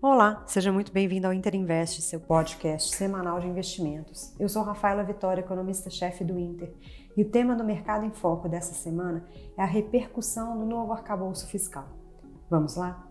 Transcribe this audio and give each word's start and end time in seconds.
Olá, 0.00 0.44
seja 0.46 0.70
muito 0.70 0.92
bem-vindo 0.92 1.26
ao 1.26 1.32
Inter 1.32 1.56
Invest, 1.56 2.02
seu 2.02 2.20
podcast 2.20 2.94
semanal 2.94 3.40
de 3.40 3.48
investimentos. 3.48 4.32
Eu 4.38 4.48
sou 4.48 4.62
Rafaela 4.62 5.02
Vitória, 5.02 5.40
economista-chefe 5.40 6.22
do 6.22 6.38
Inter, 6.38 6.72
e 7.16 7.22
o 7.22 7.28
tema 7.28 7.56
do 7.56 7.64
Mercado 7.64 8.04
em 8.04 8.12
Foco 8.12 8.48
dessa 8.48 8.74
semana 8.74 9.26
é 9.56 9.62
a 9.62 9.66
repercussão 9.66 10.56
do 10.56 10.64
novo 10.64 10.92
arcabouço 10.92 11.48
fiscal. 11.48 11.88
Vamos 12.48 12.76
lá? 12.76 13.07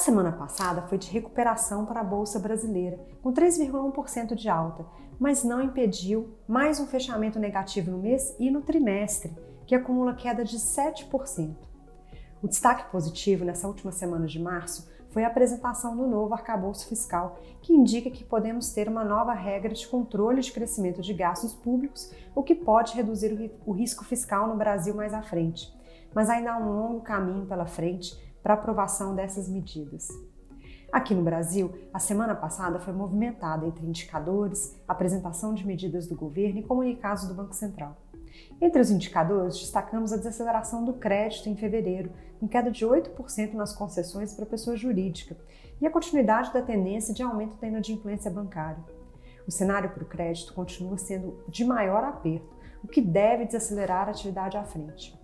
A 0.00 0.02
semana 0.02 0.32
passada 0.32 0.80
foi 0.80 0.96
de 0.96 1.10
recuperação 1.10 1.84
para 1.84 2.00
a 2.00 2.04
Bolsa 2.04 2.38
Brasileira, 2.38 2.98
com 3.22 3.34
3,1% 3.34 4.34
de 4.34 4.48
alta, 4.48 4.86
mas 5.18 5.44
não 5.44 5.60
impediu 5.60 6.38
mais 6.48 6.80
um 6.80 6.86
fechamento 6.86 7.38
negativo 7.38 7.90
no 7.90 7.98
mês 7.98 8.34
e 8.38 8.50
no 8.50 8.62
trimestre, 8.62 9.36
que 9.66 9.74
acumula 9.74 10.14
queda 10.14 10.42
de 10.42 10.56
7%. 10.56 11.54
O 12.42 12.48
destaque 12.48 12.90
positivo 12.90 13.44
nessa 13.44 13.68
última 13.68 13.92
semana 13.92 14.26
de 14.26 14.40
março 14.40 14.88
foi 15.10 15.22
a 15.22 15.26
apresentação 15.26 15.94
do 15.94 16.06
novo 16.06 16.32
arcabouço 16.32 16.88
fiscal, 16.88 17.38
que 17.60 17.74
indica 17.74 18.10
que 18.10 18.24
podemos 18.24 18.72
ter 18.72 18.88
uma 18.88 19.04
nova 19.04 19.34
regra 19.34 19.74
de 19.74 19.86
controle 19.86 20.40
de 20.40 20.50
crescimento 20.50 21.02
de 21.02 21.12
gastos 21.12 21.52
públicos, 21.52 22.10
o 22.34 22.42
que 22.42 22.54
pode 22.54 22.94
reduzir 22.94 23.52
o 23.66 23.72
risco 23.72 24.02
fiscal 24.02 24.48
no 24.48 24.56
Brasil 24.56 24.94
mais 24.94 25.12
à 25.12 25.20
frente. 25.20 25.70
Mas 26.14 26.30
ainda 26.30 26.54
há 26.54 26.58
um 26.58 26.72
longo 26.72 27.02
caminho 27.02 27.44
pela 27.44 27.66
frente 27.66 28.29
para 28.42 28.54
aprovação 28.54 29.14
dessas 29.14 29.48
medidas. 29.48 30.08
Aqui 30.92 31.14
no 31.14 31.22
Brasil, 31.22 31.72
a 31.94 32.00
semana 32.00 32.34
passada 32.34 32.80
foi 32.80 32.92
movimentada 32.92 33.64
entre 33.64 33.86
indicadores, 33.86 34.76
apresentação 34.88 35.54
de 35.54 35.64
medidas 35.64 36.08
do 36.08 36.16
governo 36.16 36.58
e 36.58 36.64
comunicados 36.64 37.26
do 37.26 37.34
Banco 37.34 37.54
Central. 37.54 37.96
Entre 38.60 38.80
os 38.80 38.90
indicadores, 38.90 39.58
destacamos 39.58 40.12
a 40.12 40.16
desaceleração 40.16 40.84
do 40.84 40.94
crédito 40.94 41.48
em 41.48 41.56
fevereiro, 41.56 42.10
com 42.40 42.48
queda 42.48 42.70
de 42.70 42.84
8% 42.84 43.54
nas 43.54 43.72
concessões 43.72 44.34
para 44.34 44.44
pessoa 44.44 44.76
jurídica, 44.76 45.36
e 45.80 45.86
a 45.86 45.90
continuidade 45.90 46.52
da 46.52 46.60
tendência 46.60 47.14
de 47.14 47.22
aumento 47.22 47.56
da 47.56 47.68
inadimplência 47.68 48.30
bancária. 48.30 48.82
O 49.46 49.50
cenário 49.50 49.90
para 49.90 50.02
o 50.02 50.06
crédito 50.06 50.52
continua 50.52 50.98
sendo 50.98 51.42
de 51.48 51.64
maior 51.64 52.02
aperto, 52.02 52.48
o 52.82 52.88
que 52.88 53.00
deve 53.00 53.44
desacelerar 53.44 54.08
a 54.08 54.10
atividade 54.10 54.56
à 54.56 54.64
frente. 54.64 55.19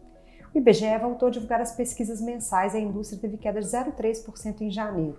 O 0.57 0.59
IBGE 0.59 0.97
voltou 0.99 1.29
a 1.29 1.31
divulgar 1.31 1.61
as 1.61 1.77
pesquisas 1.77 2.19
mensais 2.19 2.73
e 2.73 2.79
a 2.79 2.81
indústria 2.81 3.21
teve 3.21 3.37
queda 3.37 3.61
de 3.61 3.67
0,3% 3.67 4.63
em 4.63 4.71
janeiro. 4.71 5.19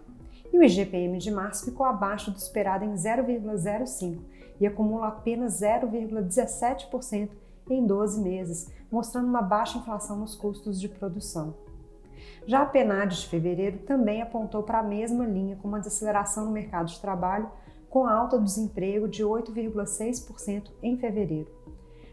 E 0.51 0.57
o 0.57 0.63
IGPM 0.63 1.15
de 1.19 1.29
março 1.29 1.63
ficou 1.63 1.85
abaixo 1.85 2.31
do 2.31 2.37
esperado 2.37 2.83
em 2.83 2.93
0,05% 2.93 4.19
e 4.59 4.65
acumula 4.65 5.09
apenas 5.09 5.61
0,17% 5.61 7.29
em 7.69 7.85
12 7.85 8.19
meses, 8.19 8.73
mostrando 8.91 9.27
uma 9.27 9.43
baixa 9.43 9.77
inflação 9.77 10.17
nos 10.17 10.33
custos 10.33 10.81
de 10.81 10.89
produção. 10.89 11.53
Já 12.47 12.63
a 12.63 12.65
PNAD 12.65 13.21
de 13.21 13.27
fevereiro 13.27 13.77
também 13.85 14.23
apontou 14.23 14.63
para 14.63 14.79
a 14.79 14.83
mesma 14.83 15.23
linha, 15.23 15.55
com 15.57 15.67
uma 15.67 15.77
desaceleração 15.77 16.45
no 16.45 16.51
mercado 16.51 16.87
de 16.87 16.99
trabalho, 16.99 17.47
com 17.91 18.07
alta 18.07 18.39
do 18.39 18.43
desemprego 18.43 19.07
de 19.07 19.23
8,6% 19.23 20.71
em 20.81 20.97
fevereiro. 20.97 21.55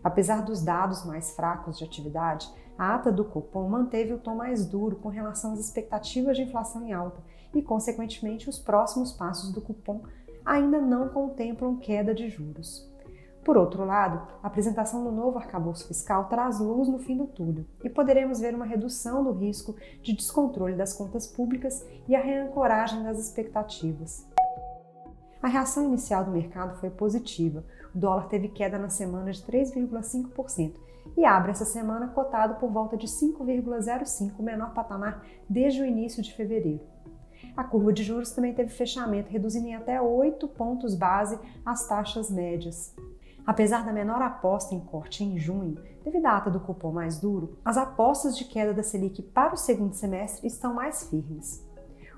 Apesar 0.04 0.42
dos 0.42 0.62
dados 0.62 1.06
mais 1.06 1.34
fracos 1.34 1.78
de 1.78 1.84
atividade, 1.84 2.52
a 2.76 2.94
ata 2.94 3.12
do 3.12 3.24
Copom 3.24 3.68
manteve 3.68 4.12
o 4.12 4.18
tom 4.18 4.34
mais 4.34 4.66
duro 4.66 4.96
com 4.96 5.08
relação 5.08 5.52
às 5.52 5.60
expectativas 5.60 6.36
de 6.36 6.42
inflação 6.42 6.84
em 6.84 6.92
alta 6.92 7.20
e, 7.54 7.62
consequentemente, 7.62 8.48
os 8.48 8.58
próximos 8.58 9.12
passos 9.12 9.52
do 9.52 9.60
Copom 9.60 10.02
ainda 10.44 10.80
não 10.80 11.08
contemplam 11.08 11.76
queda 11.76 12.14
de 12.14 12.28
juros. 12.28 12.92
Por 13.44 13.56
outro 13.58 13.84
lado, 13.84 14.26
a 14.42 14.46
apresentação 14.46 15.04
do 15.04 15.12
novo 15.12 15.38
arcabouço 15.38 15.86
fiscal 15.86 16.24
traz 16.28 16.58
luz 16.58 16.88
no 16.88 16.98
fim 16.98 17.16
do 17.16 17.26
túnel 17.26 17.66
e 17.84 17.90
poderemos 17.90 18.40
ver 18.40 18.54
uma 18.54 18.64
redução 18.64 19.22
do 19.22 19.32
risco 19.32 19.76
de 20.02 20.14
descontrole 20.14 20.74
das 20.74 20.94
contas 20.94 21.26
públicas 21.26 21.86
e 22.08 22.16
a 22.16 22.20
reancoragem 22.20 23.02
das 23.02 23.18
expectativas. 23.18 24.26
A 25.42 25.48
reação 25.48 25.84
inicial 25.84 26.24
do 26.24 26.30
mercado 26.30 26.80
foi 26.80 26.88
positiva. 26.88 27.62
O 27.94 27.98
dólar 27.98 28.28
teve 28.28 28.48
queda 28.48 28.78
na 28.78 28.88
semana 28.88 29.30
de 29.30 29.42
3,5% 29.42 30.72
e 31.16 31.24
abre 31.24 31.50
essa 31.50 31.64
semana 31.64 32.08
cotado 32.08 32.54
por 32.56 32.70
volta 32.70 32.96
de 32.96 33.06
5,05, 33.06 34.32
o 34.38 34.42
menor 34.42 34.72
patamar 34.72 35.24
desde 35.48 35.82
o 35.82 35.86
início 35.86 36.22
de 36.22 36.34
fevereiro. 36.34 36.80
A 37.56 37.62
curva 37.62 37.92
de 37.92 38.02
juros 38.02 38.32
também 38.32 38.54
teve 38.54 38.70
fechamento, 38.70 39.30
reduzindo 39.30 39.68
em 39.68 39.74
até 39.74 40.00
8 40.00 40.48
pontos 40.48 40.94
base 40.94 41.38
as 41.64 41.86
taxas 41.86 42.30
médias. 42.30 42.94
Apesar 43.46 43.84
da 43.84 43.92
menor 43.92 44.22
aposta 44.22 44.74
em 44.74 44.80
corte 44.80 45.22
em 45.22 45.38
junho, 45.38 45.78
devido 46.02 46.26
à 46.26 46.36
ata 46.36 46.50
do 46.50 46.60
cupom 46.60 46.92
mais 46.92 47.20
duro, 47.20 47.58
as 47.64 47.76
apostas 47.76 48.36
de 48.36 48.44
queda 48.46 48.72
da 48.72 48.82
Selic 48.82 49.22
para 49.22 49.54
o 49.54 49.58
segundo 49.58 49.92
semestre 49.92 50.46
estão 50.46 50.74
mais 50.74 51.08
firmes. 51.08 51.62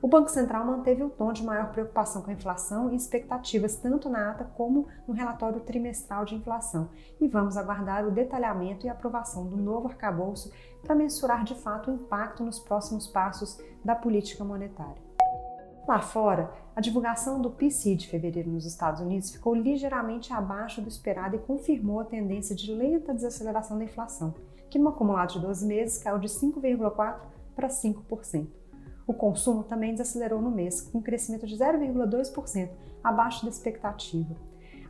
O 0.03 0.09
Banco 0.09 0.29
Central 0.29 0.67
manteve 0.67 1.03
o 1.03 1.09
tom 1.09 1.33
de 1.33 1.43
maior 1.43 1.71
preocupação 1.73 2.21
com 2.21 2.31
a 2.31 2.35
inflação 2.35 2.93
e 2.93 2.97
expectativas 2.97 3.77
tanto 3.77 4.11
na 4.11 4.31
ata 4.31 4.45
como 4.45 4.87
no 5.09 5.15
relatório 5.15 5.61
trimestral 5.61 6.25
de 6.25 6.35
inflação, 6.35 6.91
e 7.19 7.27
vamos 7.27 7.57
aguardar 7.57 8.07
o 8.07 8.11
detalhamento 8.11 8.87
e 8.87 8.91
aprovação 8.91 9.47
do 9.47 9.57
novo 9.57 9.89
arcabouço 9.89 10.53
para 10.83 10.95
mensurar 10.95 11.45
de 11.45 11.55
fato 11.55 11.91
o 11.91 11.95
impacto 11.95 12.45
nos 12.45 12.59
próximos 12.59 13.07
passos 13.07 13.59
da 13.85 13.95
política 13.95 14.45
monetária. 14.45 15.07
Lá 15.89 16.01
fora, 16.01 16.53
a 16.75 16.81
divulgação 16.81 17.41
do 17.41 17.51
PCI 17.51 17.97
de 17.97 18.09
fevereiro 18.09 18.51
nos 18.51 18.67
Estados 18.67 19.01
Unidos 19.01 19.31
ficou 19.31 19.55
ligeiramente 19.55 20.33
abaixo 20.33 20.83
do 20.83 20.89
esperado 20.89 21.37
e 21.37 21.39
confirmou 21.39 22.01
a 22.01 22.05
tendência 22.05 22.55
de 22.55 22.71
lenta 22.73 23.15
desaceleração 23.15 23.79
da 23.79 23.85
inflação, 23.85 24.35
que 24.69 24.79
no 24.79 24.89
acumulado 24.89 25.35
de 25.35 25.41
12 25.41 25.67
meses 25.67 26.03
caiu 26.03 26.19
de 26.19 26.29
5,4% 26.29 27.17
para 27.55 27.69
5%. 27.69 28.66
O 29.07 29.15
consumo 29.15 29.63
também 29.63 29.93
desacelerou 29.93 30.43
no 30.43 30.51
mês, 30.51 30.81
com 30.81 30.99
um 30.99 31.03
crescimento 31.03 31.47
de 31.47 31.57
0,2%, 31.57 32.71
abaixo 33.05 33.45
da 33.45 33.51
expectativa. 33.51 34.35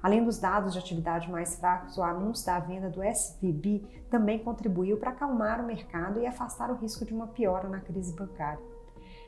Além 0.02 0.24
dos 0.24 0.38
dados 0.38 0.72
de 0.72 0.78
atividade 0.78 1.30
mais 1.30 1.56
fracos, 1.56 1.98
o 1.98 2.02
anúncio 2.02 2.46
da 2.46 2.58
venda 2.58 2.88
do 2.88 3.02
SVB 3.02 3.84
também 4.08 4.38
contribuiu 4.38 4.96
para 4.96 5.10
acalmar 5.10 5.60
o 5.60 5.66
mercado 5.66 6.20
e 6.20 6.26
afastar 6.26 6.70
o 6.70 6.76
risco 6.76 7.04
de 7.04 7.12
uma 7.12 7.26
piora 7.26 7.68
na 7.68 7.80
crise 7.80 8.14
bancária. 8.14 8.62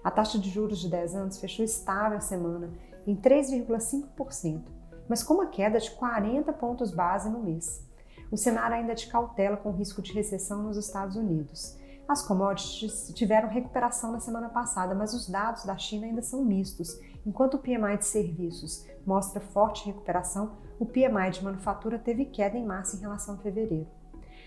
A 0.02 0.10
taxa 0.10 0.38
de 0.38 0.48
juros 0.48 0.78
de 0.78 0.88
10 0.88 1.16
anos 1.16 1.38
fechou 1.38 1.64
estável 1.64 2.16
a 2.16 2.20
semana, 2.20 2.70
em 3.06 3.16
3,5%, 3.16 4.62
mas 5.08 5.22
com 5.22 5.34
uma 5.34 5.46
queda 5.46 5.78
de 5.78 5.90
40 5.90 6.52
pontos 6.52 6.90
base 6.92 7.28
no 7.28 7.40
mês. 7.40 7.84
O 8.30 8.36
cenário 8.36 8.76
ainda 8.76 8.92
é 8.92 8.94
de 8.94 9.06
cautela 9.08 9.56
com 9.56 9.70
risco 9.70 10.00
de 10.00 10.12
recessão 10.12 10.62
nos 10.62 10.76
Estados 10.76 11.16
Unidos. 11.16 11.76
As 12.08 12.22
commodities 12.22 13.12
tiveram 13.14 13.50
recuperação 13.50 14.10
na 14.12 14.18
semana 14.18 14.48
passada, 14.48 14.94
mas 14.94 15.12
os 15.12 15.28
dados 15.28 15.66
da 15.66 15.76
China 15.76 16.06
ainda 16.06 16.22
são 16.22 16.42
mistos. 16.42 16.98
Enquanto 17.26 17.54
o 17.54 17.58
PMI 17.58 17.98
de 17.98 18.06
serviços 18.06 18.86
mostra 19.04 19.42
forte 19.42 19.84
recuperação, 19.84 20.56
o 20.78 20.86
PMI 20.86 21.30
de 21.30 21.44
manufatura 21.44 21.98
teve 21.98 22.24
queda 22.24 22.56
em 22.56 22.64
março 22.64 22.96
em 22.96 23.00
relação 23.00 23.34
a 23.34 23.38
fevereiro. 23.38 23.86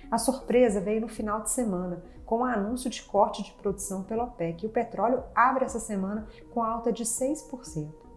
A 0.10 0.18
surpresa 0.18 0.82
veio 0.82 1.02
no 1.02 1.08
final 1.08 1.42
de 1.42 1.52
semana, 1.52 2.04
com 2.26 2.40
o 2.40 2.44
anúncio 2.44 2.90
de 2.90 3.04
corte 3.04 3.44
de 3.44 3.52
produção 3.54 4.02
pela 4.04 4.24
OPEC, 4.24 4.64
e 4.64 4.68
o 4.68 4.72
petróleo 4.72 5.24
abre 5.36 5.64
essa 5.64 5.80
semana 5.80 6.28
com 6.52 6.64
alta 6.64 6.92
de 6.92 7.06
6%. 7.06 8.11